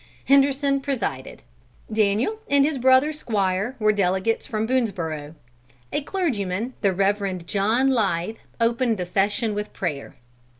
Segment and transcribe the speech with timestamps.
[0.25, 1.43] Henderson presided.
[1.93, 5.35] Daniel and his brother Squire were delegates from Boonesborough.
[5.93, 10.15] A clergyman, the Reverend John Leythe, opened the session with prayer.